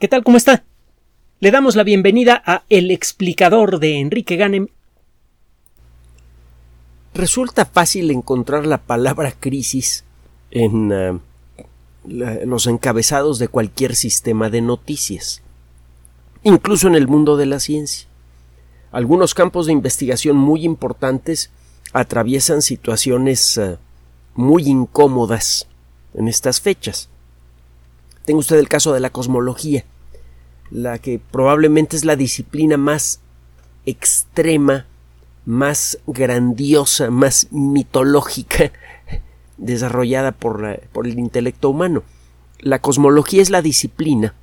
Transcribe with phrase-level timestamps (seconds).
[0.00, 0.24] ¿Qué tal?
[0.24, 0.64] ¿Cómo está?
[1.38, 4.66] Le damos la bienvenida a El explicador de Enrique Ganem.
[7.14, 10.04] Resulta fácil encontrar la palabra crisis
[10.50, 11.20] en la,
[12.44, 15.42] los encabezados de cualquier sistema de noticias,
[16.42, 18.08] incluso en el mundo de la ciencia.
[18.90, 21.50] Algunos campos de investigación muy importantes
[21.92, 23.76] atraviesan situaciones uh,
[24.34, 25.68] muy incómodas
[26.14, 27.08] en estas fechas.
[28.24, 29.84] Tenga usted el caso de la cosmología
[30.70, 33.20] la que probablemente es la disciplina más
[33.86, 34.86] extrema,
[35.44, 38.72] más grandiosa, más mitológica
[39.56, 42.02] desarrollada por, por, el intelecto humano.
[42.58, 44.34] La cosmología es la disciplina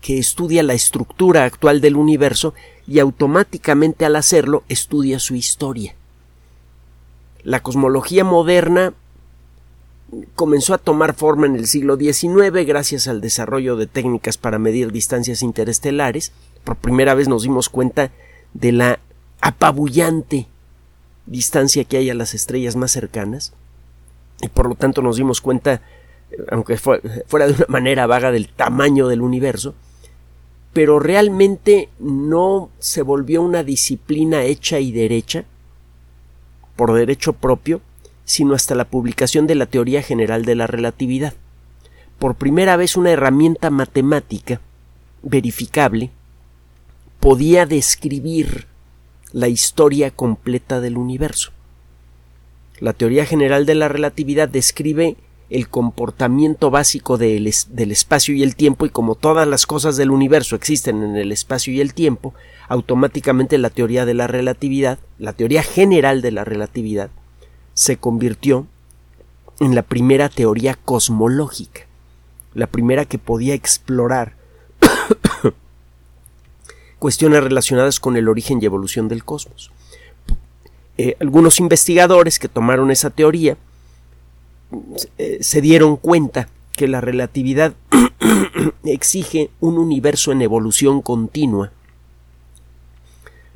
[0.00, 2.52] que estudia la estructura actual del universo
[2.86, 5.94] y automáticamente al hacerlo estudia su historia.
[7.42, 8.92] La cosmología moderna
[10.34, 14.92] comenzó a tomar forma en el siglo XIX gracias al desarrollo de técnicas para medir
[14.92, 16.32] distancias interestelares.
[16.64, 18.10] Por primera vez nos dimos cuenta
[18.52, 19.00] de la
[19.40, 20.46] apabullante
[21.26, 23.52] distancia que hay a las estrellas más cercanas
[24.40, 25.80] y por lo tanto nos dimos cuenta,
[26.50, 29.74] aunque fuera de una manera vaga, del tamaño del universo,
[30.72, 35.44] pero realmente no se volvió una disciplina hecha y derecha
[36.76, 37.80] por derecho propio,
[38.24, 41.34] sino hasta la publicación de la teoría general de la relatividad.
[42.18, 44.60] Por primera vez una herramienta matemática
[45.22, 46.10] verificable
[47.20, 48.66] podía describir
[49.32, 51.50] la historia completa del universo.
[52.80, 55.16] La teoría general de la relatividad describe
[55.50, 60.56] el comportamiento básico del, espacio y el tiempo y como todas las cosas del universo
[60.56, 62.34] existen en el espacio y el tiempo,
[62.68, 67.10] automáticamente la teoría de la relatividad, la teoría general de la relatividad,
[67.74, 68.66] se convirtió
[69.60, 71.82] en la primera teoría cosmológica,
[72.54, 74.36] la primera que podía explorar
[76.98, 79.70] cuestiones relacionadas con el origen y evolución del cosmos.
[80.96, 83.56] Eh, algunos investigadores que tomaron esa teoría
[85.18, 87.74] eh, se dieron cuenta que la relatividad
[88.84, 91.72] exige un universo en evolución continua,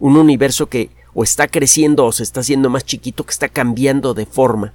[0.00, 4.14] un universo que o está creciendo o se está haciendo más chiquito, que está cambiando
[4.14, 4.72] de forma.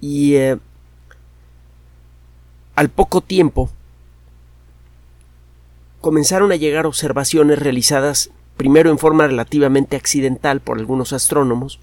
[0.00, 0.58] Y eh,
[2.74, 3.70] al poco tiempo
[6.00, 11.78] comenzaron a llegar observaciones realizadas primero en forma relativamente accidental por algunos astrónomos.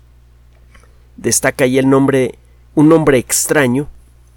[1.16, 2.38] Destaca ahí el nombre,
[2.76, 3.88] un nombre extraño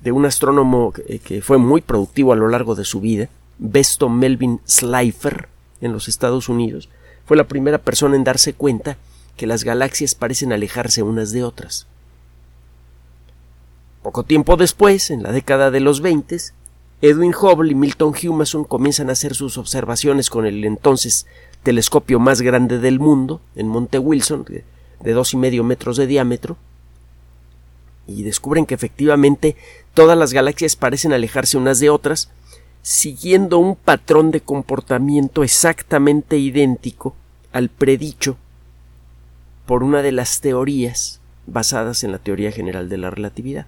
[0.00, 4.08] de un astrónomo que, que fue muy productivo a lo largo de su vida, Besto
[4.08, 5.48] Melvin Slifer,
[5.80, 6.88] en los Estados Unidos,
[7.26, 8.96] fue la primera persona en darse cuenta
[9.36, 11.86] que las galaxias parecen alejarse unas de otras.
[14.02, 16.36] Poco tiempo después, en la década de los 20,
[17.02, 21.26] Edwin Hubble y Milton Humason comienzan a hacer sus observaciones con el entonces
[21.62, 26.56] telescopio más grande del mundo, en Monte Wilson, de dos y medio metros de diámetro,
[28.06, 29.56] y descubren que efectivamente
[29.92, 32.30] todas las galaxias parecen alejarse unas de otras,
[32.86, 37.16] siguiendo un patrón de comportamiento exactamente idéntico
[37.50, 38.36] al predicho
[39.66, 43.66] por una de las teorías basadas en la teoría general de la relatividad.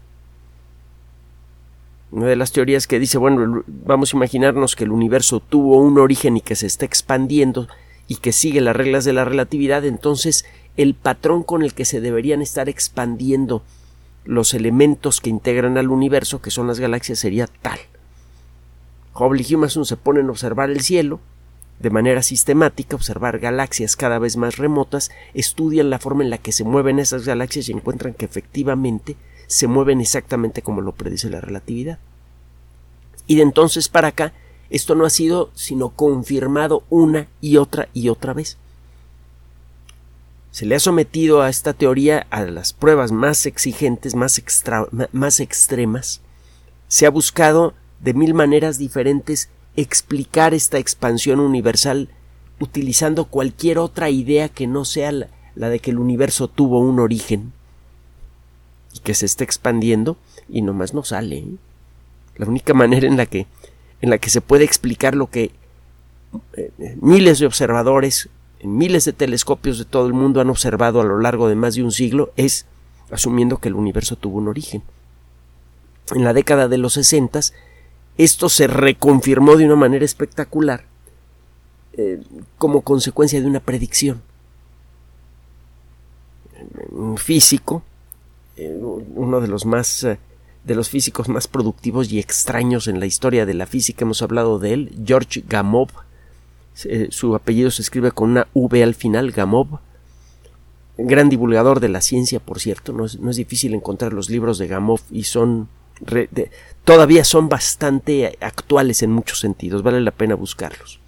[2.12, 5.98] Una de las teorías que dice, bueno, vamos a imaginarnos que el universo tuvo un
[5.98, 7.66] origen y que se está expandiendo
[8.06, 10.44] y que sigue las reglas de la relatividad, entonces
[10.76, 13.64] el patrón con el que se deberían estar expandiendo
[14.24, 17.80] los elementos que integran al universo, que son las galaxias, sería tal.
[19.18, 21.20] Hubble y Humason se ponen a observar el cielo
[21.78, 26.52] de manera sistemática, observar galaxias cada vez más remotas, estudian la forma en la que
[26.52, 31.40] se mueven esas galaxias y encuentran que efectivamente se mueven exactamente como lo predice la
[31.40, 31.98] relatividad.
[33.26, 34.32] Y de entonces para acá,
[34.70, 38.58] esto no ha sido sino confirmado una y otra y otra vez.
[40.50, 44.42] Se le ha sometido a esta teoría a las pruebas más exigentes, más,
[45.12, 46.20] más extremas.
[46.88, 52.08] Se ha buscado de mil maneras diferentes explicar esta expansión universal
[52.60, 57.52] utilizando cualquier otra idea que no sea la, de que el universo tuvo un origen
[58.92, 60.16] y que se está expandiendo
[60.48, 61.38] y nomás no sale.
[61.38, 61.54] ¿eh?
[62.36, 63.46] La única manera en la que
[64.00, 65.50] en la que se puede explicar lo que
[66.56, 68.28] eh, miles de observadores
[68.60, 71.74] en miles de telescopios de todo el mundo han observado a lo largo de más
[71.74, 72.66] de un siglo es
[73.10, 74.82] asumiendo que el universo tuvo un origen.
[76.14, 77.54] En la década de los sesentas
[78.18, 80.84] esto se reconfirmó de una manera espectacular
[81.92, 82.20] eh,
[82.58, 84.20] como consecuencia de una predicción.
[86.90, 87.82] Un físico,
[88.56, 90.18] eh, uno de los más eh,
[90.64, 94.04] de los físicos más productivos y extraños en la historia de la física.
[94.04, 95.86] Hemos hablado de él, George Gamow.
[97.10, 99.80] Su apellido se escribe con una V al final, Gamow.
[100.98, 102.92] Gran divulgador de la ciencia, por cierto.
[102.92, 105.68] No es, difícil encontrar los libros de Gamow y son
[106.84, 109.82] todavía son bastante actuales en muchos sentidos.
[109.82, 111.00] Vale la pena buscarlos.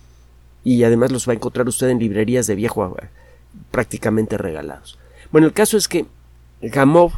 [0.64, 2.96] Y además los va a encontrar usted en librerías de viejo
[3.70, 4.98] prácticamente regalados.
[5.32, 6.06] Bueno, el caso es que
[6.60, 7.12] Gamow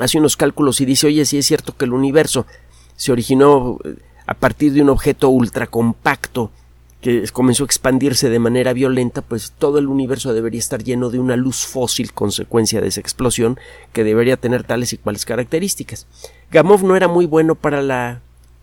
[0.00, 2.46] hace unos cálculos y dice, oye, si es cierto que el universo
[2.96, 3.96] se originó eh,
[4.26, 6.50] a partir de un objeto ultracompacto
[7.00, 11.20] que comenzó a expandirse de manera violenta, pues todo el universo debería estar lleno de
[11.20, 13.58] una luz fósil consecuencia de esa explosión
[13.92, 16.06] que debería tener tales y cuales características.
[16.50, 18.20] Gamov no era muy bueno para la,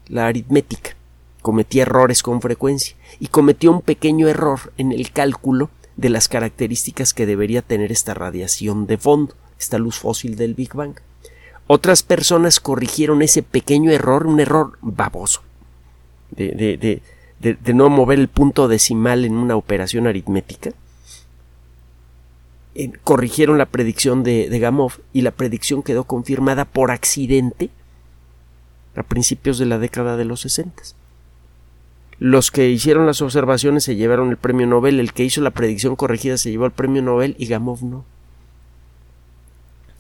[0.08, 0.96] la aritmética,
[1.42, 7.14] cometía errores con frecuencia y cometió un pequeño error en el cálculo de las características
[7.14, 10.96] que debería tener esta radiación de fondo, esta luz fósil del Big Bang.
[11.68, 15.42] Otras personas corrigieron ese pequeño error, un error baboso,
[16.32, 17.02] de, de,
[17.54, 20.72] de no mover el punto decimal en una operación aritmética.
[22.74, 27.70] Eh, corrigieron la predicción de, de Gamov y la predicción quedó confirmada por accidente
[28.96, 30.84] a principios de la década de los 60.
[32.18, 35.96] Los que hicieron las observaciones se llevaron el premio Nobel, el que hizo la predicción
[35.96, 38.06] corregida se llevó el premio Nobel y Gamov no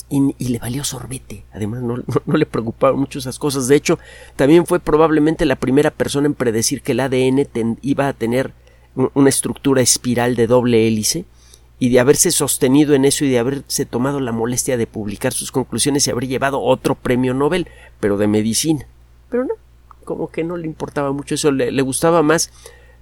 [0.09, 1.45] y, le valió sorbete.
[1.51, 1.97] Además, no,
[2.37, 3.67] le preocupaban mucho esas cosas.
[3.67, 3.99] De hecho,
[4.35, 8.53] también fue probablemente la primera persona en predecir que el ADN iba a tener
[9.13, 11.25] una estructura espiral de doble hélice
[11.79, 15.51] y de haberse sostenido en eso y de haberse tomado la molestia de publicar sus
[15.51, 17.67] conclusiones y haber llevado otro premio Nobel,
[17.99, 18.87] pero de medicina.
[19.29, 19.55] Pero no,
[20.05, 22.51] como que no le importaba mucho eso, le, gustaba más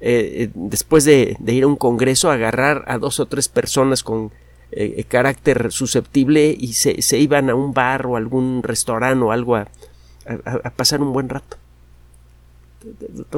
[0.01, 4.01] eh, eh, después de, de, ir a un congreso agarrar a dos o tres personas
[4.01, 4.31] con
[4.75, 9.31] eh, eh, carácter susceptible y se, se, iban a un bar o algún restaurante o
[9.31, 9.67] algo a,
[10.75, 11.57] pasar un buen rato.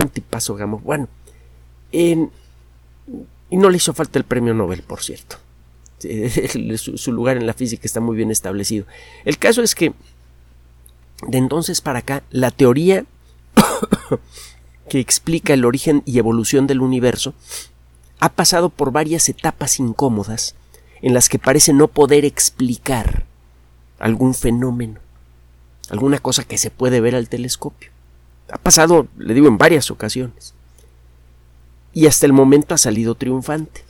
[0.02, 0.80] Un tipazo, Gamo.
[0.80, 1.10] Bueno,
[1.92, 2.16] y
[3.52, 5.38] no le hizo falta el premio Nobel, por cierto.
[6.78, 8.86] Su, lugar en la física está muy bien establecido.
[9.26, 9.94] El caso es que
[11.28, 13.06] de entonces para acá la teoría
[14.90, 17.34] que explica el origen y evolución del universo
[18.20, 20.56] ha pasado por varias etapas incómodas
[21.06, 23.26] en las que parece no poder explicar
[24.00, 25.00] algún fenómeno,
[25.92, 27.92] alguna cosa que se puede ver al telescopio.
[28.52, 30.56] Ha pasado, le digo, en varias ocasiones.
[31.94, 33.84] Y hasta el momento ha salido triunfante.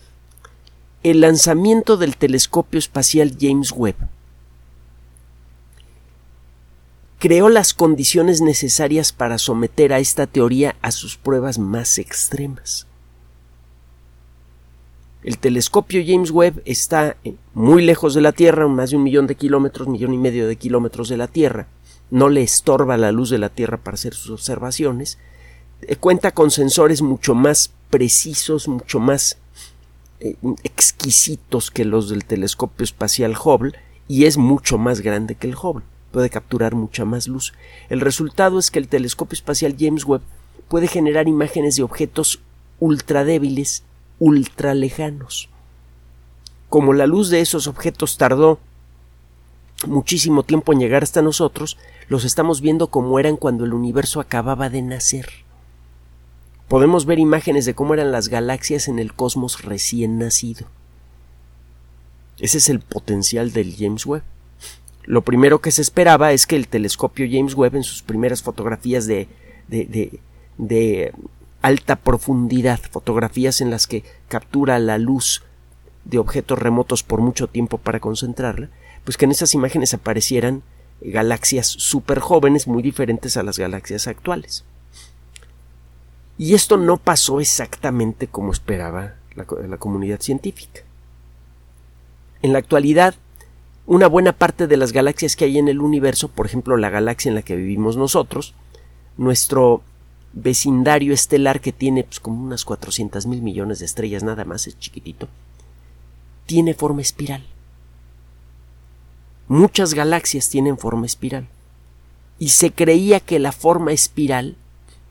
[1.04, 3.96] El lanzamiento del telescopio espacial James Webb
[7.18, 12.88] creó las condiciones necesarias para someter a esta teoría a sus pruebas más extremas.
[15.25, 17.18] El telescopio James Webb está
[17.56, 20.56] muy lejos de la Tierra, más de un millón de kilómetros, millón y medio de
[20.56, 21.66] kilómetros de la Tierra.
[22.12, 25.18] No le estorba la luz de la Tierra para hacer sus observaciones.
[25.81, 29.39] Eh, cuenta con sensores mucho más precisos, mucho más
[30.19, 33.74] eh, exquisitos que los del telescopio espacial Hubble
[34.07, 35.86] y es mucho más grande que el Hubble.
[36.12, 37.56] Puede capturar mucha más luz.
[37.89, 40.21] El resultado es que el telescopio espacial James Webb
[40.68, 42.42] puede generar imágenes de objetos
[42.80, 43.24] ultra
[44.20, 45.50] débiles ultra lejanos.
[46.70, 48.60] Como la luz de esos objetos tardó
[49.88, 51.78] muchísimo tiempo en llegar hasta nosotros,
[52.08, 55.28] los estamos viendo como eran cuando el universo acababa de nacer.
[56.68, 60.68] Podemos ver imágenes de cómo eran las galaxias en el cosmos recién nacido.
[62.40, 64.24] Ese es el potencial del James Webb.
[65.04, 69.06] Lo primero que se esperaba es que el telescopio James Webb en sus primeras fotografías
[69.06, 69.28] de,
[69.68, 70.19] de,
[70.57, 71.14] de
[71.66, 75.42] alta profundidad, fotografías en las que captura la luz
[76.04, 78.69] de objetos remotos por mucho tiempo para concentrarla,
[79.04, 80.62] pues que en esas imágenes aparecieran
[81.02, 84.64] galaxias súper jóvenes muy diferentes a las galaxias actuales.
[86.38, 90.81] Y esto no pasó exactamente como esperaba la, la comunidad científica.
[92.44, 93.16] En la actualidad,
[93.88, 97.30] una buena parte de las galaxias que hay en el universo, por ejemplo la galaxia
[97.30, 98.54] en la que vivimos nosotros,
[99.18, 99.81] nuestro
[100.35, 104.77] vecindario estelar que tiene pues, como unas 400 mil millones de estrellas, nada más, es
[104.77, 105.27] chiquitito,
[106.45, 107.44] tiene forma espiral.
[109.47, 111.47] Muchas galaxias tienen forma espiral.
[112.37, 114.56] Y se creía que la forma espiral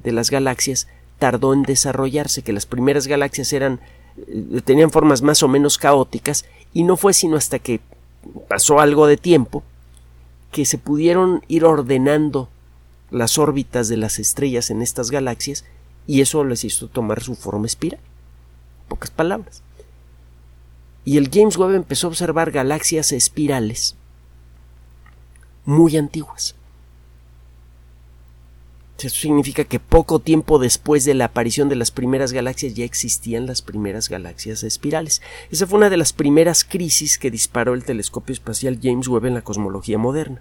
[0.03, 0.87] de las galaxias
[1.19, 3.81] tardó en desarrollarse, que las primeras galaxias eran
[4.17, 7.81] eh, tenían formas más o menos caóticas y no fue sino hasta que
[8.49, 9.63] pasó algo de tiempo
[10.53, 12.49] que se pudieron ir ordenando
[13.11, 15.65] las órbitas de las estrellas en estas galaxias
[16.07, 18.01] y eso les hizo tomar su forma espiral.
[18.89, 19.63] Pocas palabras.
[21.05, 23.97] Y el James Webb empezó a observar galaxias espirales
[25.65, 26.55] muy antiguas.
[28.99, 33.45] Esto significa que poco tiempo después de la aparición de las primeras galaxias ya existían
[33.45, 35.21] las primeras galaxias espirales.
[35.51, 39.35] Esa fue una de las primeras crisis que disparó el telescopio espacial James Webb en
[39.35, 40.41] la cosmología moderna.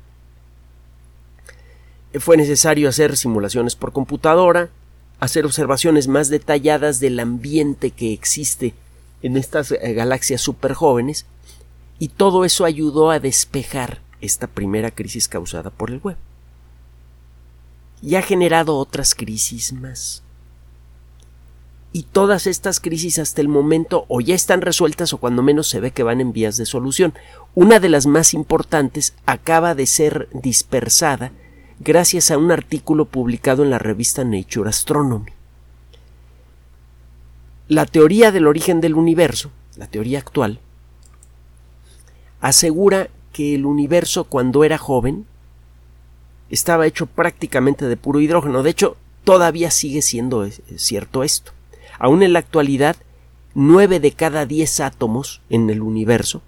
[2.20, 4.70] Fue necesario hacer simulaciones por computadora,
[5.20, 8.74] hacer observaciones más detalladas del ambiente que existe
[9.22, 11.25] en estas eh, galaxias super jóvenes
[11.98, 16.17] y todo eso ayudó a despejar esta primera crisis causada por el web.
[18.01, 20.22] Y ha generado otras crisis más.
[21.93, 25.79] Y todas estas crisis hasta el momento o ya están resueltas o cuando menos se
[25.79, 27.13] ve que van en vías de solución.
[27.55, 31.32] Una de las más importantes acaba de ser dispersada
[31.80, 35.32] gracias a un artículo publicado en la revista Nature Astronomy.
[37.68, 40.60] La teoría del origen del universo, la teoría actual,
[42.42, 45.25] asegura que el universo cuando era joven
[46.50, 48.63] estaba hecho prácticamente de puro hidrógeno.
[48.63, 51.51] De hecho, todavía sigue siendo cierto esto.
[51.98, 52.96] Aún en la actualidad,
[53.56, 56.42] nueve de cada diez átomos en el universo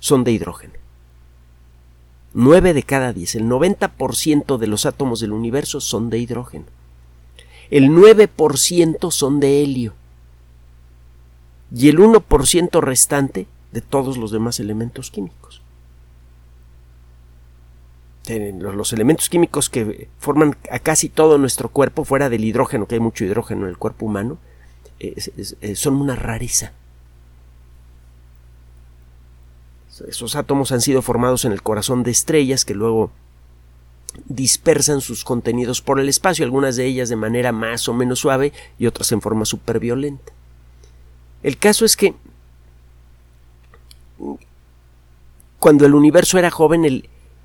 [0.00, 0.77] son de hidrógeno.
[2.40, 6.66] 9 de cada 10, el 90% de los átomos del universo son de hidrógeno.
[7.68, 9.92] El 9% son de helio.
[11.74, 15.62] Y el 1% restante de todos los demás elementos químicos.
[18.28, 23.00] Los elementos químicos que forman a casi todo nuestro cuerpo, fuera del hidrógeno, que hay
[23.00, 24.38] mucho hidrógeno en el cuerpo humano,
[25.74, 26.70] son una rareza.
[30.06, 33.10] Esos átomos han sido formados en el corazón de estrellas que luego
[34.26, 38.52] dispersan sus contenidos por el espacio, algunas de ellas de manera más o menos suave
[38.78, 40.32] y otras en forma superviolenta.
[41.42, 42.14] El caso es que
[45.58, 47.04] cuando el universo era joven,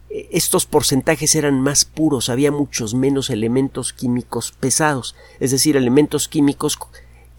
[0.10, 6.78] estos porcentajes eran más puros, había muchos menos elementos químicos pesados, es decir, elementos químicos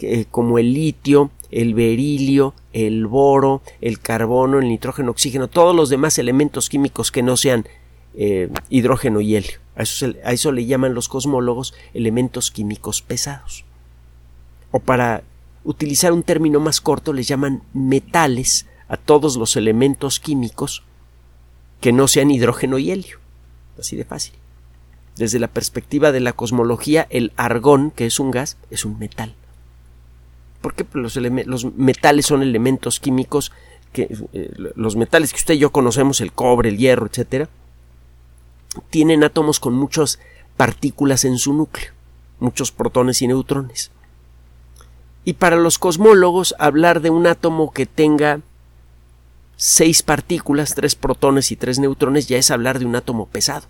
[0.01, 5.89] eh, como el litio, el berilio, el boro, el carbono, el nitrógeno, oxígeno, todos los
[5.89, 7.67] demás elementos químicos que no sean
[8.15, 9.61] eh, hidrógeno y helio.
[9.77, 13.65] A eso, a eso le llaman los cosmólogos elementos químicos pesados.
[14.73, 15.23] O para
[15.63, 20.83] utilizar un término más corto, les llaman metales a todos los elementos químicos
[21.81, 23.19] que no sean hidrógeno y helio.
[23.79, 24.35] Así de fácil.
[25.17, 29.37] Desde la perspectiva de la cosmología, el argón, que es un gas, es un metal
[30.65, 33.53] porque los, los metales son elementos químicos
[33.93, 37.51] que eh, los metales que usted y yo conocemos, el cobre, el hierro, etcétera,
[38.89, 40.21] tienen átomos con muchas
[40.57, 41.93] partículas en su núcleo,
[42.41, 43.91] muchos protones y neutrones.
[45.27, 48.41] Y para los cosmólogos, hablar de un átomo que tenga
[49.57, 53.67] seis partículas, tres protones y tres neutrones, ya es hablar de un átomo pesado.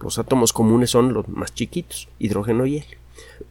[0.00, 2.98] Los átomos comunes son los más chiquitos, hidrógeno y helio.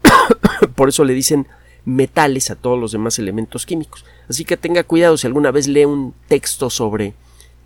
[0.75, 1.47] Por eso le dicen
[1.85, 4.05] metales a todos los demás elementos químicos.
[4.29, 7.13] Así que tenga cuidado si alguna vez lee un texto sobre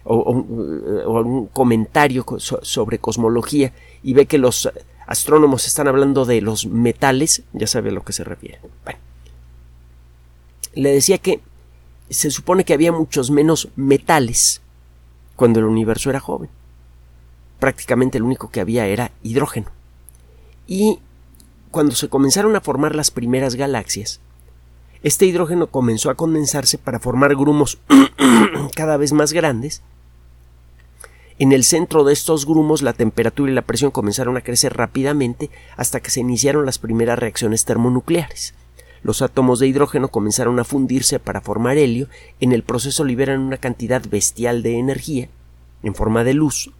[0.03, 4.69] o, un comentario sobre cosmología y ve que los
[5.07, 8.59] astrónomos están hablando de los metales, ya sabe a lo que se refiere.
[10.75, 11.39] le decía que
[12.09, 14.61] se supone que había muchos menos metales
[15.35, 16.49] cuando el universo era joven.
[17.59, 19.71] Prácticamente el único que había era hidrógeno.
[20.67, 20.99] Y
[21.75, 24.21] cuando se comenzaron a formar las primeras galaxias,
[25.03, 27.79] este hidrógeno comenzó a condensarse para formar grumos
[28.77, 29.81] cada vez más grandes.
[31.37, 35.49] En el centro de estos grumos la temperatura y la presión comenzaron a crecer rápidamente
[35.75, 38.53] hasta que se iniciaron las primeras reacciones termonucleares.
[39.03, 42.07] Los átomos de hidrógeno comenzaron a fundirse para formar helio,
[42.39, 45.27] en el proceso liberan una cantidad bestial de energía,
[45.83, 46.71] en forma de luz,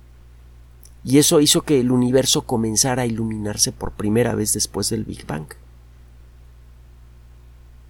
[1.05, 5.27] y eso hizo que el universo comenzara a iluminarse por primera vez después del Big
[5.27, 5.45] Bang.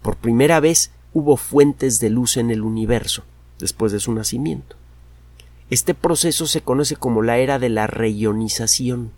[0.02, 3.24] Por primera vez hubo fuentes de luz en el universo
[3.58, 4.76] después de su nacimiento.
[5.70, 9.12] Este proceso se conoce como la era de la reionización.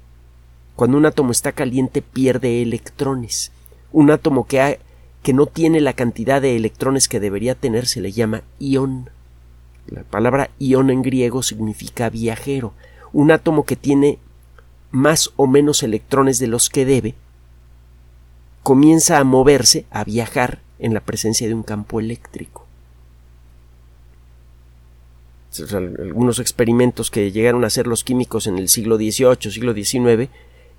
[0.76, 3.50] Cuando un átomo está caliente pierde electrones.
[3.92, 4.78] Un átomo que,
[5.34, 9.10] no tiene la cantidad de electrones que debería tener se le llama ión.
[9.88, 12.74] La palabra ión en griego significa viajero
[13.12, 14.18] un átomo que tiene
[14.90, 17.14] más o menos electrones de los que debe,
[18.62, 22.66] comienza a moverse, a viajar en la presencia de un campo eléctrico.
[25.74, 30.30] Algunos experimentos que llegaron a hacer los químicos en el siglo XVIII, siglo XIX,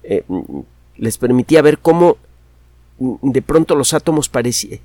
[0.04, 0.24] eh,
[0.96, 2.18] les permitía ver cómo
[3.00, 4.80] de pronto los átomos parecían,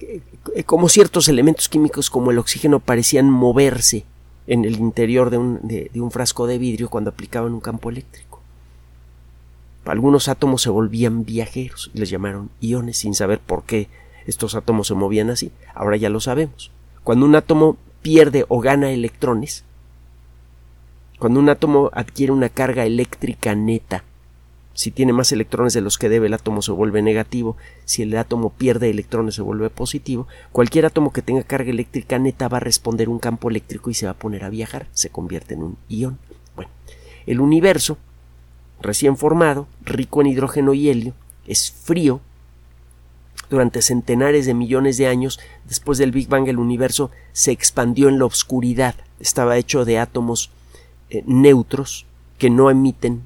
[0.00, 0.20] eh,
[0.64, 4.04] como ciertos elementos químicos como el oxígeno parecían moverse
[4.46, 8.40] en el interior de un, de, un frasco de vidrio cuando aplicaban un campo eléctrico.
[9.84, 13.88] algunos átomos se volvían viajeros y les llamaron iones sin saber por qué
[14.26, 15.52] estos átomos se movían así.
[15.74, 16.70] Ahora ya lo sabemos.
[17.02, 19.64] Cuando un átomo pierde o gana electrones,
[21.18, 24.04] cuando un átomo adquiere una carga eléctrica neta,
[24.74, 27.56] si tiene más electrones de los que debe, el átomo se vuelve negativo.
[27.84, 30.26] Si el átomo pierde electrones, se vuelve positivo.
[30.50, 34.06] Cualquier átomo que tenga carga eléctrica neta va a responder un campo eléctrico y se
[34.06, 34.88] va a poner a viajar.
[34.92, 36.18] Se convierte en un ion.
[36.56, 36.72] Bueno,
[37.26, 37.98] el universo,
[38.80, 41.14] recién formado, rico en hidrógeno y helio,
[41.46, 42.20] es frío.
[43.50, 45.38] Durante centenares de millones de años,
[45.68, 48.96] después del Big Bang, el universo se expandió en la oscuridad.
[49.20, 50.50] Estaba hecho de átomos
[51.10, 52.06] eh, neutros
[52.38, 53.22] que no emiten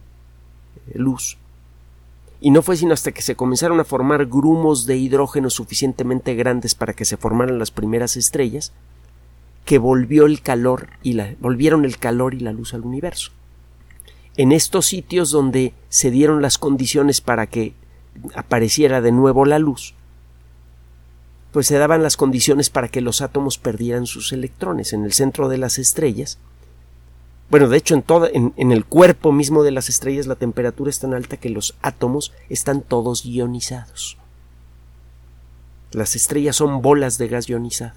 [0.95, 1.39] luz.
[2.41, 6.75] Y no fue sino hasta que se comenzaron a formar grumos de hidrógeno suficientemente grandes
[6.75, 8.73] para que se formaran las primeras estrellas
[9.65, 13.33] que volvió el calor y la, volvieron el calor y la luz al universo.
[14.37, 17.75] En estos sitios donde se dieron las condiciones para que
[18.35, 19.95] apareciera de nuevo la luz,
[21.53, 24.93] pues se daban las condiciones para que los átomos perdieran sus electrones.
[24.93, 26.39] En el centro de las estrellas
[27.51, 30.91] bueno, de hecho, en, todo, en, en, el cuerpo mismo de las estrellas la temperatura
[30.91, 34.19] es tan alta que los átomos están todos ionizados.
[35.93, 37.95] Las estrellas son bolas de gas ionizado.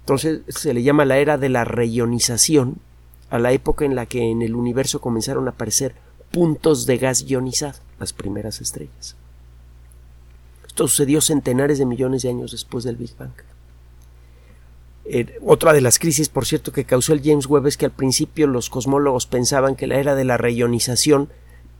[0.00, 2.76] Entonces se le llama la era de la reionización
[3.30, 5.94] a la época en la que en el universo comenzaron a aparecer
[6.30, 9.16] puntos de gas ionizado, las primeras estrellas.
[10.66, 13.32] Esto sucedió centenares de millones de años después del Big Bang.
[15.12, 17.90] Eh, otra de las crisis, por cierto, que causó el James Webb es que al
[17.90, 21.28] principio los cosmólogos pensaban que la era de la reionización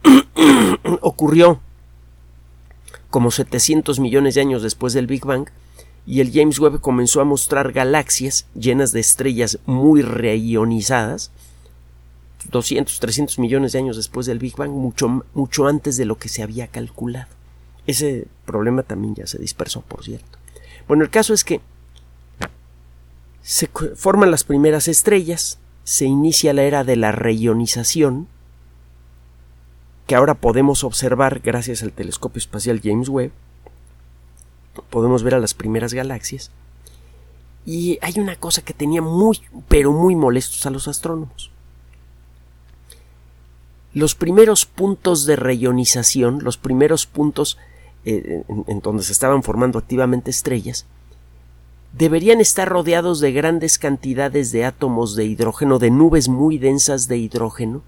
[1.00, 1.60] ocurrió
[3.08, 5.48] como 700 millones de años después del Big Bang
[6.06, 11.30] y el James Webb comenzó a mostrar galaxias llenas de estrellas muy reionizadas
[12.50, 16.28] 200, 300 millones de años después del Big Bang, mucho, mucho antes de lo que
[16.28, 17.28] se había calculado.
[17.86, 20.38] Ese problema también ya se dispersó, por cierto.
[20.88, 21.60] Bueno, el caso es que
[23.42, 28.28] se forman las primeras estrellas, se inicia la era de la reionización,
[30.06, 33.32] que ahora podemos observar gracias al telescopio espacial James Webb.
[34.90, 36.50] Podemos ver a las primeras galaxias.
[37.64, 41.50] Y hay una cosa que tenía muy, pero muy molestos a los astrónomos.
[43.92, 47.58] Los primeros puntos de reionización, los primeros puntos
[48.04, 50.86] eh, en donde se estaban formando activamente estrellas,
[51.92, 57.18] deberían estar rodeados de grandes cantidades de átomos de hidrógeno, de nubes muy densas de
[57.18, 57.82] hidrógeno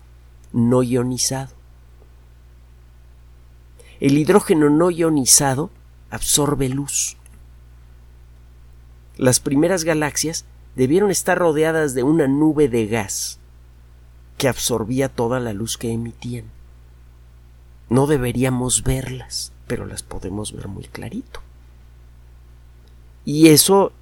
[0.52, 1.54] no ionizado.
[4.00, 5.70] El hidrógeno no ionizado
[6.10, 7.16] absorbe luz.
[9.16, 13.38] Las primeras galaxias debieron estar rodeadas de una nube de gas
[14.38, 16.46] que absorbía toda la luz que emitían.
[17.88, 21.40] No deberíamos verlas, pero las podemos ver muy clarito.
[23.24, 23.92] Y eso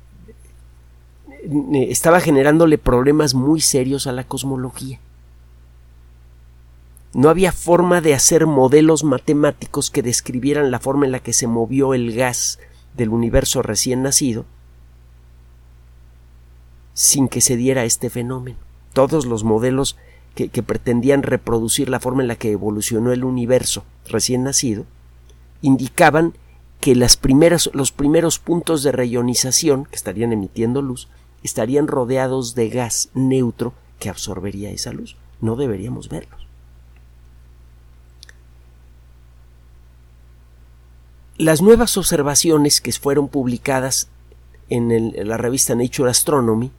[1.28, 5.00] eh, estaba generándole problemas muy serios a la cosmología.
[7.12, 11.46] No había forma de hacer modelos matemáticos que describieran la forma en la que se
[11.46, 12.61] movió el gas
[12.96, 14.44] del universo recién nacido
[16.94, 18.59] sin que se diera este fenómeno.
[18.92, 19.96] Todos los modelos
[20.35, 24.85] que, que, pretendían reproducir la forma en la que evolucionó el universo recién nacido
[25.62, 26.35] indicaban
[26.80, 31.08] que los primeros puntos de reionización que estarían emitiendo luz
[31.42, 35.16] estarían rodeados de gas neutro que absorbería esa luz.
[35.40, 36.46] No deberíamos verlos.
[41.36, 44.08] Las nuevas observaciones que fueron publicadas
[44.68, 46.70] en, en la revista Nature Astronomy,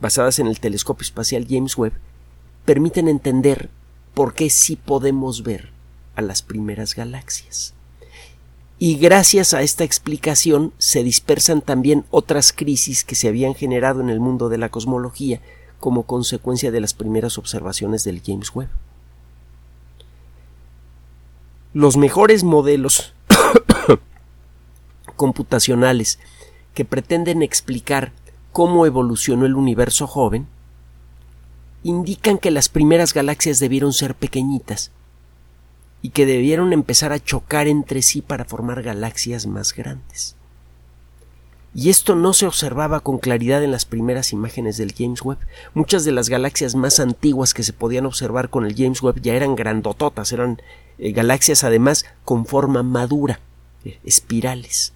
[0.00, 1.92] basadas en el telescopio espacial James Webb,
[2.64, 3.70] permiten entender
[4.14, 5.70] por qué sí podemos ver
[6.14, 7.75] a las primeras galaxias
[8.78, 14.10] y gracias a esta explicación se dispersan también otras crisis que se habían generado en
[14.10, 15.40] el mundo de la cosmología
[15.80, 18.68] como consecuencia de las primeras observaciones del James Webb.
[21.72, 23.14] Los mejores modelos
[25.16, 26.18] computacionales
[26.74, 28.12] que pretenden explicar
[28.52, 30.46] cómo evolucionó el universo joven
[31.82, 34.90] indican que las primeras galaxias debieron ser pequeñitas
[36.06, 40.36] y que debieron empezar a chocar entre sí para formar galaxias más grandes.
[41.74, 45.38] Y esto no se observaba con claridad en las primeras imágenes del James Webb.
[45.74, 49.34] Muchas de las galaxias más antiguas que se podían observar con el James Webb ya
[49.34, 50.62] eran grandototas, eran
[50.98, 53.40] eh, galaxias además con forma madura,
[53.84, 54.92] eh, espirales.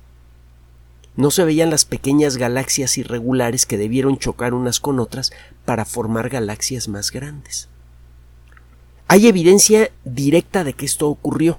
[1.16, 5.33] No se veían las pequeñas galaxias irregulares que debieron chocar unas con otras
[5.64, 7.68] para formar galaxias más grandes.
[9.11, 11.59] Hay evidencia directa de que esto ocurrió.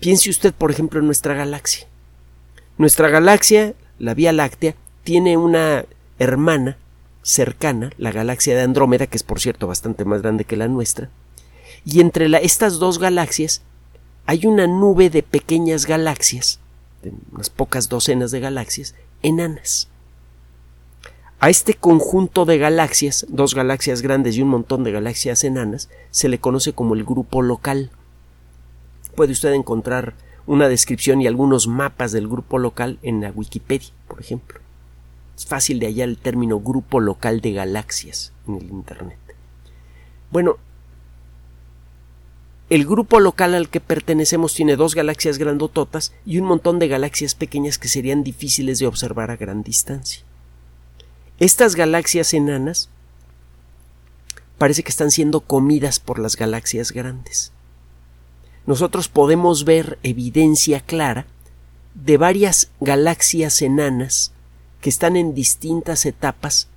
[0.00, 1.86] Piense usted, por ejemplo, en nuestra galaxia.
[2.78, 5.84] Nuestra galaxia, la Vía Láctea, tiene una
[6.18, 6.78] hermana
[7.22, 11.10] cercana, la galaxia de Andrómeda, que es por cierto bastante más grande que la nuestra,
[11.84, 13.60] y entre estas dos galaxias
[14.24, 16.60] hay una nube de pequeñas galaxias,
[17.02, 19.88] de unas pocas docenas de galaxias, enanas.
[21.44, 26.30] A este conjunto de galaxias, dos galaxias grandes y un montón de galaxias enanas, se
[26.30, 27.90] le conoce como el grupo local.
[29.14, 30.14] Puede usted encontrar
[30.46, 34.58] una descripción y algunos mapas del grupo local en la Wikipedia, por ejemplo.
[35.36, 39.18] Es fácil de hallar el término grupo local de galaxias en el Internet.
[40.30, 40.56] Bueno,
[42.70, 47.34] el grupo local al que pertenecemos tiene dos galaxias grandototas y un montón de galaxias
[47.34, 50.24] pequeñas que serían difíciles de observar a gran distancia.
[51.44, 52.88] Estas galaxias enanas
[54.56, 57.52] parece que están siendo comidas por las galaxias grandes.
[58.64, 61.26] Nosotros podemos ver evidencia clara
[61.94, 64.32] de varias galaxias enanas
[64.80, 66.68] que están en distintas etapas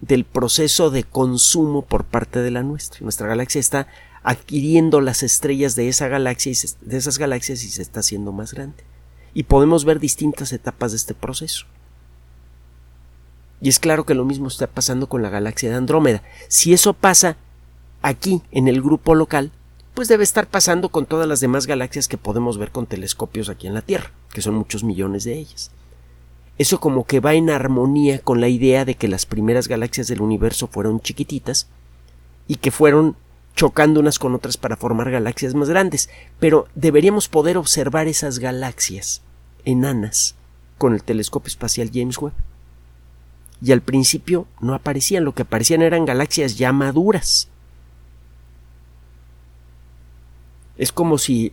[0.00, 3.00] del proceso de consumo por parte de la nuestra.
[3.02, 3.88] Nuestra galaxia está
[4.22, 8.84] adquiriendo las estrellas de esa galaxia de esas galaxias y se está haciendo más grande.
[9.34, 11.66] Y podemos ver distintas etapas de este proceso.
[13.64, 16.22] Y es claro que lo mismo está pasando con la galaxia de Andrómeda.
[16.48, 17.38] Si eso pasa
[18.02, 19.52] aquí, en el grupo local,
[19.94, 23.66] pues debe estar pasando con todas las demás galaxias que podemos ver con telescopios aquí
[23.66, 25.70] en la Tierra, que son muchos millones de ellas.
[26.58, 30.20] Eso como que va en armonía con la idea de que las primeras galaxias del
[30.20, 31.66] universo fueron chiquititas
[32.46, 33.16] y que fueron
[33.56, 39.22] chocando unas con otras para formar galaxias más grandes, pero deberíamos poder observar esas galaxias
[39.64, 40.34] enanas
[40.76, 42.34] con el telescopio espacial James Webb.
[43.62, 47.48] Y al principio no aparecían, lo que aparecían eran galaxias ya maduras.
[50.76, 51.52] Es como si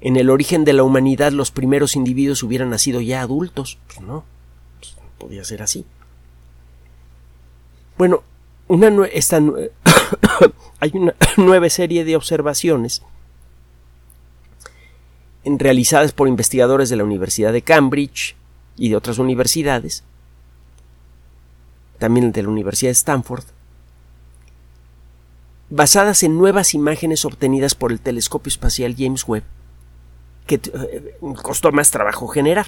[0.00, 3.78] en el origen de la humanidad los primeros individuos hubieran nacido ya adultos.
[3.86, 4.24] Pues no,
[4.80, 5.84] pues no podía ser así.
[7.96, 8.22] Bueno,
[8.66, 9.40] una esta,
[10.80, 13.02] hay una nueva serie de observaciones
[15.44, 18.36] realizadas por investigadores de la Universidad de Cambridge
[18.76, 20.04] y de otras universidades,
[22.00, 23.44] también de la Universidad de Stanford,
[25.68, 29.44] basadas en nuevas imágenes obtenidas por el telescopio espacial James Webb,
[30.46, 32.66] que eh, costó más trabajo generar.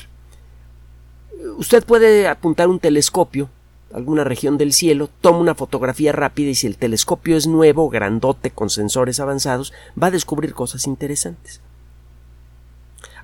[1.57, 3.51] Usted puede apuntar un telescopio
[3.93, 7.89] a alguna región del cielo, toma una fotografía rápida y si el telescopio es nuevo,
[7.89, 11.61] grandote, con sensores avanzados, va a descubrir cosas interesantes.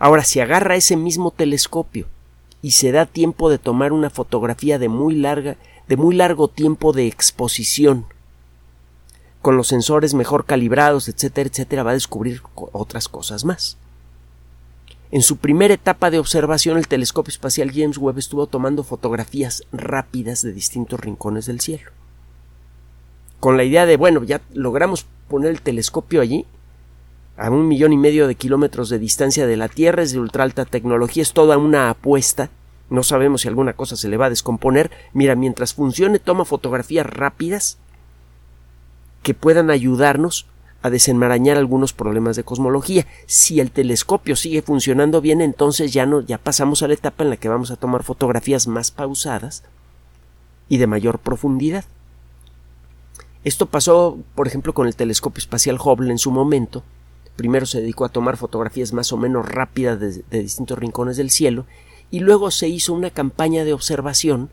[0.01, 2.07] Ahora, si agarra ese mismo telescopio
[2.63, 5.57] y se da tiempo de tomar una fotografía de muy larga,
[5.89, 8.07] de muy largo tiempo de exposición,
[9.43, 13.79] con los sensores mejor calibrados, etcétera, etcétera, va a descubrir otras cosas más.
[15.11, 20.43] En su primera etapa de observación, el telescopio espacial James Webb estuvo tomando fotografías rápidas
[20.43, 21.91] de distintos rincones del cielo.
[23.41, 26.45] Con la idea de, bueno, ya logramos poner el telescopio allí,
[27.39, 30.43] a un millón y medio de kilómetros de distancia de la Tierra, es de ultra
[30.45, 32.51] alta tecnología, es toda una apuesta,
[32.91, 34.91] no sabemos si alguna cosa se le va a descomponer.
[35.13, 37.79] Mira, mientras funcione, toma fotografías rápidas
[39.23, 40.47] que puedan ayudarnos
[40.81, 43.07] a desenmarañar algunos problemas de cosmología.
[43.27, 47.31] Si el telescopio sigue funcionando bien, entonces ya no, ya pasamos a la etapa en
[47.31, 49.65] la que vamos a tomar fotografías más pausadas
[50.69, 51.85] y de mayor profundidad.
[53.45, 56.83] Esto pasó, por ejemplo, con el telescopio espacial Hubble en su momento.
[57.37, 61.31] Primero se dedicó a tomar fotografías más o menos rápidas de, de distintos rincones del
[61.31, 61.67] cielo
[62.11, 64.51] y luego se hizo una campaña de observación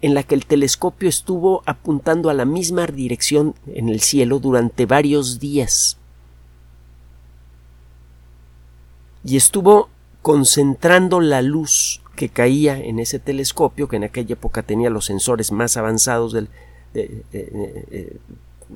[0.00, 4.86] en la que el telescopio estuvo apuntando a la misma dirección en el cielo durante
[4.86, 5.98] varios días.
[9.24, 9.88] Y estuvo
[10.22, 15.52] concentrando la luz que caía en ese telescopio, que en aquella época tenía los sensores
[15.52, 16.48] más avanzados del,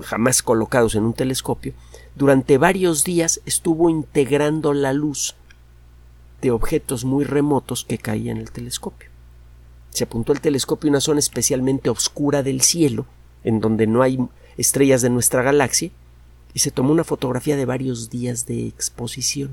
[0.01, 1.73] jamás colocados en un telescopio,
[2.15, 5.35] durante varios días estuvo integrando la luz
[6.43, 9.09] de objetos muy remotos que caían en el telescopio.
[9.91, 13.05] Se apuntó el telescopio a una zona especialmente oscura del cielo,
[13.45, 14.19] en donde no hay
[14.57, 15.89] estrellas de nuestra galaxia,
[16.53, 19.51] y se tomó una fotografía de varios días de exposición.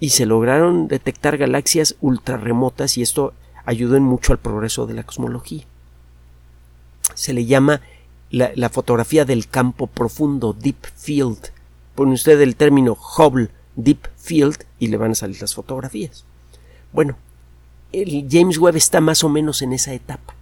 [0.00, 5.04] Y se lograron detectar galaxias ultrarremotas y esto ayudó en mucho al progreso de la
[5.04, 5.62] cosmología.
[7.14, 7.82] Se le llama
[8.30, 11.52] la, la fotografía del campo profundo, Deep Field.
[11.94, 16.24] Pone usted el término Hubble Deep Field y le van a salir las fotografías.
[16.92, 17.16] Bueno,
[17.92, 20.34] el James Webb está más o menos en esa etapa.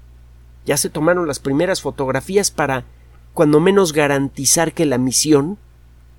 [0.65, 2.85] Ya se tomaron las primeras fotografías para
[3.35, 5.59] cuando menos garantizar que la misión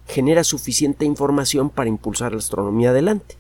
[0.07, 3.35] genera suficiente información para impulsar la astronomía adelante.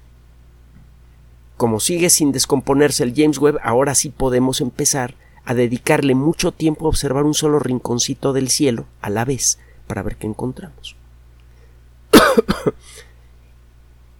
[1.55, 6.85] Como sigue sin descomponerse el James Webb, ahora sí podemos empezar a dedicarle mucho tiempo
[6.85, 10.95] a observar un solo rinconcito del cielo a la vez para ver qué encontramos.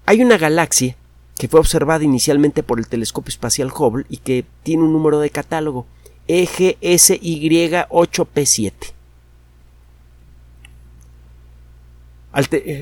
[0.07, 0.95] Hay una galaxia
[1.37, 5.29] que fue observada inicialmente por el telescopio espacial Hubble y que tiene un número de
[5.29, 5.85] catálogo
[6.29, 8.71] EGSY8P7.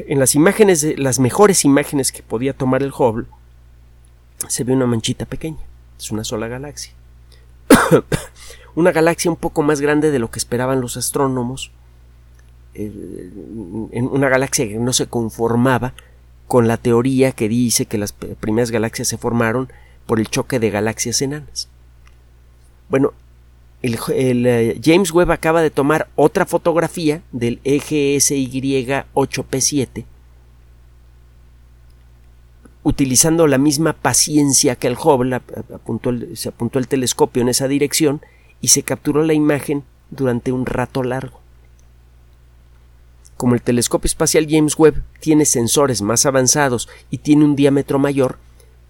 [0.07, 3.25] En las imágenes, las mejores imágenes que podía tomar el Hubble,
[4.47, 5.57] se ve una manchita pequeña.
[5.97, 6.93] Es una sola galaxia.
[8.75, 11.71] una galaxia un poco más grande de lo que esperaban los astrónomos.
[12.75, 13.31] Eh,
[13.93, 15.95] en una galaxia que no se conformaba
[16.47, 19.69] con la teoría que dice que las primeras galaxias se formaron
[20.05, 21.69] por el choque de galaxias enanas.
[22.89, 23.13] Bueno,
[23.81, 23.97] el,
[24.45, 28.47] eh, James Webb acaba de tomar otra fotografía del EGSY
[29.13, 30.05] 8P7
[32.85, 35.41] utilizando la misma paciencia que el Hubble,
[36.35, 38.21] se apuntó el telescopio en esa dirección
[38.61, 41.41] y se capturó la imagen durante un rato largo.
[43.37, 48.37] Como el telescopio espacial James Webb tiene sensores más avanzados y tiene un diámetro mayor,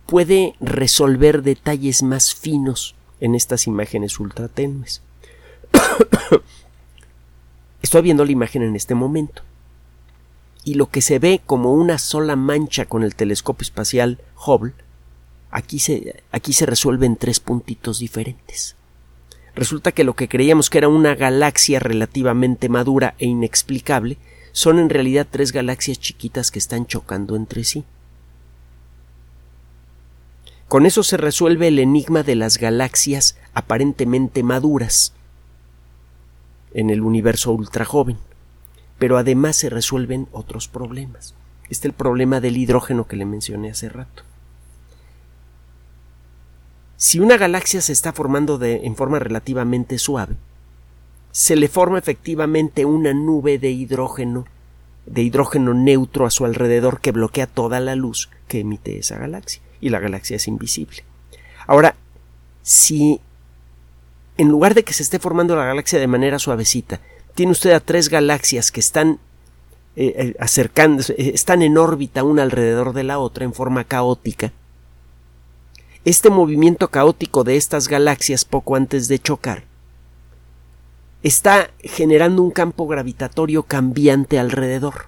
[0.05, 5.01] puede resolver detalles más finos en estas imágenes ultra tenues.
[7.81, 9.41] Estoy viendo la imagen en este momento
[10.63, 14.73] y lo que se ve como una sola mancha con el telescopio espacial Hubble,
[15.51, 18.75] aquí se, aquí se resuelve en tres puntitos diferentes.
[19.55, 24.17] Resulta que lo que creíamos que era una galaxia relativamente madura e inexplicable
[24.55, 27.83] son en realidad tres galaxias chiquitas que están chocando entre sí.
[30.69, 35.13] Con eso se resuelve el enigma de las galaxias aparentemente maduras
[36.73, 38.17] en el universo ultra joven
[38.97, 41.33] pero además se resuelven otros problemas.
[41.63, 44.23] Este es el problema del hidrógeno que le mencioné hace rato.
[46.97, 50.35] Si una galaxia se está formando de, en forma relativamente suave,
[51.35, 54.45] se le forma efectivamente una nube de hidrógeno,
[55.05, 59.61] de hidrógeno neutro a su alrededor que bloquea toda la luz que emite esa galaxia,
[59.81, 61.03] y la galaxia es invisible.
[61.67, 61.97] Ahora,
[62.63, 63.19] si
[64.37, 67.01] en lugar de que se esté formando la galaxia de manera suavecita,
[67.33, 69.19] tiene usted a tres galaxias que están
[69.97, 74.53] eh, eh, acercándose, eh, están en órbita una alrededor de la otra en forma caótica.
[76.05, 79.74] Este movimiento caótico de estas galaxias poco antes de chocar
[81.27, 85.07] está generando un campo gravitatorio cambiante alrededor.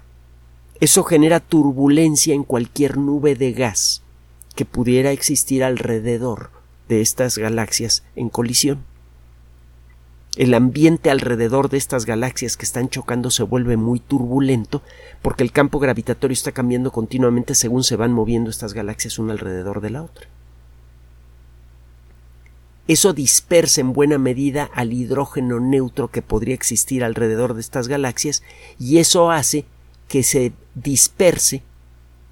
[0.80, 4.04] Eso genera turbulencia en cualquier nube de gas
[4.56, 6.52] que pudiera existir alrededor
[6.90, 8.84] de estas galaxias en colisión
[10.38, 14.84] el ambiente alrededor de estas galaxias que están chocando se vuelve muy turbulento
[15.24, 19.82] porque el campo gravitatorio está cambiando continuamente según se van moviendo estas galaxias una alrededor
[19.82, 20.28] de la otra.
[22.88, 28.43] Eso dispersa en buena medida al hidrógeno neutro que podría existir alrededor de estas galaxias
[28.80, 29.65] y eso hace
[30.08, 31.63] que se disperse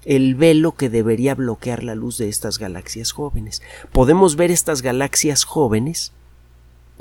[0.04, 3.60] el velo que debería bloquear la luz de estas galaxias jóvenes.
[3.92, 6.12] Podemos ver estas galaxias jóvenes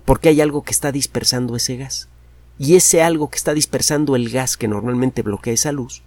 [0.04, 2.10] porque hay algo que está dispersando ese gas.
[2.58, 6.04] Y ese algo que está dispersando el gas que normalmente bloquea esa luz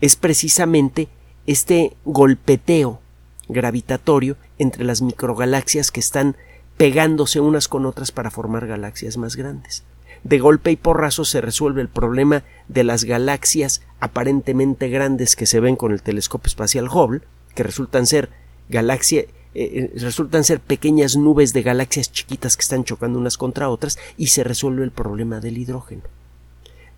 [0.00, 1.08] es precisamente
[1.46, 3.00] este golpeteo
[3.48, 6.36] gravitatorio entre las microgalaxias que están
[6.76, 9.84] pegándose unas con otras para formar galaxias más grandes.
[10.22, 15.60] De golpe y porrazo se resuelve el problema de las galaxias aparentemente grandes que se
[15.60, 17.20] ven con el telescopio espacial Hubble,
[17.54, 18.30] que resultan ser
[18.68, 23.68] galaxias eh, eh, resultan ser pequeñas nubes de galaxias chiquitas que están chocando unas contra
[23.68, 26.02] otras y se resuelve el problema del hidrógeno.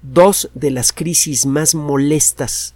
[0.00, 2.75] Dos de las crisis más molestas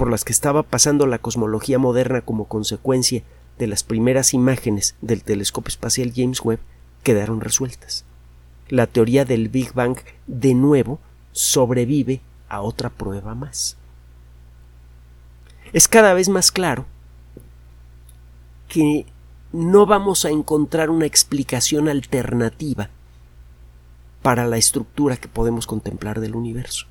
[0.00, 3.22] por las que estaba pasando la cosmología moderna como consecuencia
[3.58, 6.60] de las primeras imágenes del telescopio espacial James Webb
[7.02, 8.06] quedaron resueltas.
[8.70, 11.00] La teoría del Big Bang de nuevo
[11.32, 13.76] sobrevive a otra prueba más.
[15.74, 16.86] Es cada vez más claro
[18.68, 19.04] que
[19.52, 22.88] no vamos a encontrar una explicación alternativa
[24.22, 26.86] para la estructura que podemos contemplar del universo.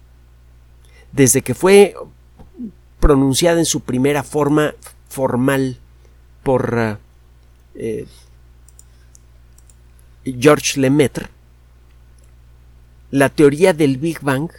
[1.12, 1.95] Desde que fue
[3.00, 4.74] pronunciada en su primera forma
[5.08, 5.78] formal
[6.44, 7.00] por
[7.76, 8.08] eh,
[10.26, 11.28] George Lemaitre,
[13.12, 14.52] la teoría del Big Bang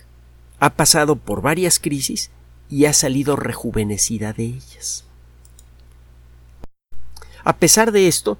[0.59, 2.31] ha pasado por varias crisis
[2.69, 5.05] y ha salido rejuvenecida de ellas.
[7.45, 8.39] A pesar de esto,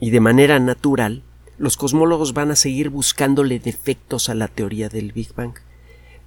[0.00, 1.22] y de manera natural,
[1.58, 5.54] los cosmólogos van a seguir buscándole defectos a la teoría del Big Bang.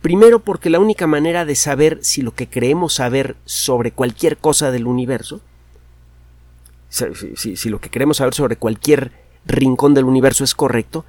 [0.01, 4.71] Primero porque la única manera de saber si lo que creemos saber sobre cualquier cosa
[4.71, 5.41] del universo,
[6.89, 9.11] si, lo que queremos saber sobre cualquier
[9.45, 11.03] rincón del universo es correcto,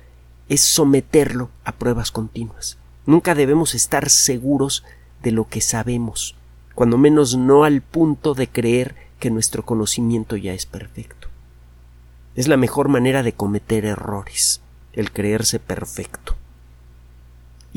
[0.48, 2.78] es someterlo a pruebas continuas.
[3.06, 4.84] Nunca debemos estar seguros
[5.22, 6.34] de lo que sabemos,
[6.74, 11.28] cuando menos no al punto de creer que nuestro conocimiento ya es perfecto.
[12.34, 14.60] Es la mejor manera de cometer errores,
[14.92, 16.37] el creerse perfecto.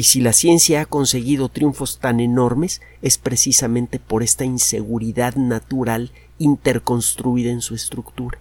[0.02, 6.12] Y si la ciencia ha conseguido triunfos tan enormes es precisamente por esta inseguridad natural
[6.40, 8.40] interconstruida en su estructura.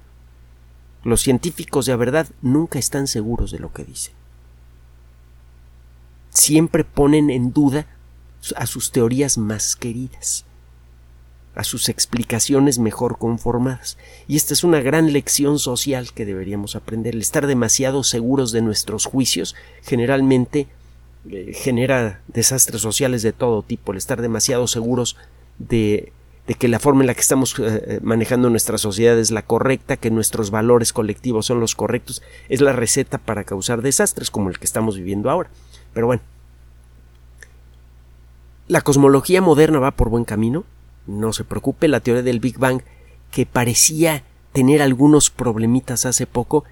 [1.05, 4.15] Los científicos de verdad nunca están seguros de lo que dicen.
[6.31, 7.87] Siempre ponen en duda
[8.57, 10.47] a sus teorías más queridas,
[11.55, 13.99] a sus explicaciones mejor conformadas.
[14.27, 17.15] Y esta es una gran lección social que deberíamos aprender.
[17.15, 20.69] El estar demasiado seguros de nuestros juicios generalmente
[21.29, 25.19] eh, genera desastres sociales de todo tipo, el estar demasiado seguros
[25.59, 26.15] de,
[26.59, 29.99] que la forma en la que estamos eh, eh, manejando nuestra sociedad es la correcta,
[29.99, 34.59] que nuestros valores colectivos son los correctos, es la receta para causar desastres como el
[34.59, 35.51] que estamos viviendo ahora.
[35.93, 36.23] Pero bueno,
[38.67, 40.65] la cosmología moderna va por buen camino,
[41.07, 42.81] no se preocupe, la teoría del Big Bang,
[43.31, 46.65] que parecía tener algunos problemitas hace poco,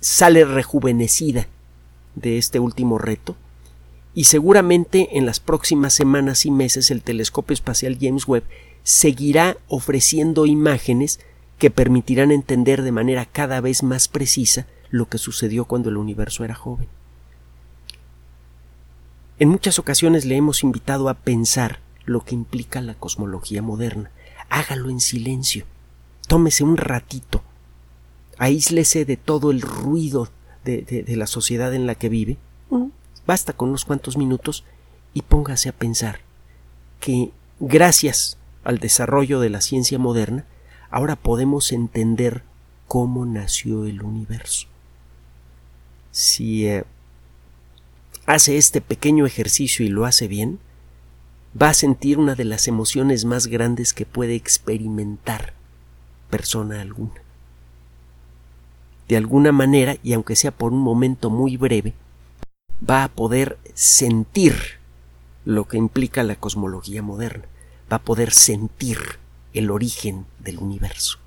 [0.00, 1.46] sale rejuvenecida
[2.16, 3.36] de este último reto
[4.16, 8.44] y seguramente en las próximas semanas y meses el telescopio espacial James Webb
[8.82, 11.20] seguirá ofreciendo imágenes
[11.58, 16.44] que permitirán entender de manera cada vez más precisa lo que sucedió cuando el universo
[16.44, 16.88] era joven.
[19.38, 24.10] En muchas ocasiones le hemos invitado a pensar lo que implica la cosmología moderna.
[24.48, 25.66] Hágalo en silencio.
[26.26, 27.42] Tómese un ratito.
[28.38, 30.30] Aíslese de todo el ruido
[30.66, 32.36] de, la sociedad en la que vive,
[33.26, 34.64] basta con unos cuantos minutos
[35.14, 36.20] y póngase a pensar
[37.00, 40.44] que gracias al desarrollo de la ciencia moderna,
[40.90, 42.42] ahora podemos entender
[42.88, 44.66] cómo nació el universo.
[46.10, 46.84] Si eh,
[48.26, 50.58] hace este pequeño ejercicio y lo hace bien,
[51.60, 55.54] va a sentir una de las emociones más grandes que puede experimentar
[56.28, 57.25] persona alguna
[59.08, 61.94] de alguna manera, y aunque sea por un momento muy breve,
[62.88, 64.54] va a poder sentir
[65.44, 67.44] lo que implica la cosmología moderna,
[67.90, 68.98] va a poder sentir
[69.54, 71.18] el origen del universo.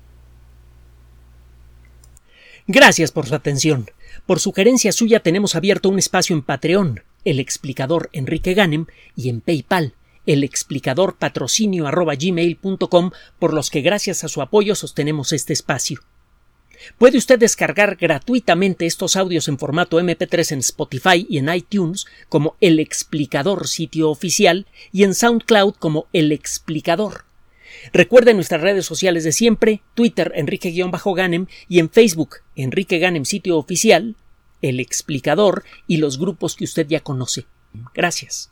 [2.66, 3.90] Gracias por su atención.
[4.26, 9.40] Por sugerencia suya tenemos abierto un espacio en Patreon, el explicador Enrique Ganem, y en
[9.40, 9.94] PayPal,
[10.26, 11.86] el explicador patrocinio
[13.38, 16.00] por los que gracias a su apoyo sostenemos este espacio.
[16.98, 22.56] Puede usted descargar gratuitamente estos audios en formato MP3 en Spotify y en iTunes como
[22.60, 27.24] El Explicador sitio oficial y en SoundCloud como El Explicador.
[27.92, 34.16] Recuerde nuestras redes sociales de siempre, Twitter Enrique-Ganem y en Facebook Enrique Ganem sitio oficial,
[34.60, 37.46] El Explicador y los grupos que usted ya conoce.
[37.94, 38.50] Gracias.